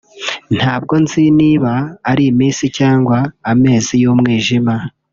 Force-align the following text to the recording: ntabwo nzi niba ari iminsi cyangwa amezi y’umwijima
ntabwo 0.57 0.93
nzi 1.03 1.23
niba 1.39 1.73
ari 2.09 2.23
iminsi 2.31 2.65
cyangwa 2.77 3.17
amezi 3.51 3.93
y’umwijima 4.03 4.75